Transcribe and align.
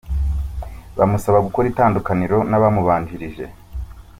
Bamusaba 0.97 1.43
gukora 1.47 1.65
itandukaniro 1.73 2.37
n’abamubanjirije. 2.49 3.45